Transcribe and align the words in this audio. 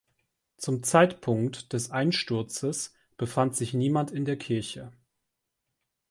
Zum 0.57 0.81
Zeitpunkt 0.81 1.73
des 1.73 1.91
Einsturzes 1.91 2.95
befand 3.17 3.55
sich 3.55 3.75
niemand 3.75 4.09
in 4.09 4.25
der 4.25 4.35
Kirche. 4.35 4.91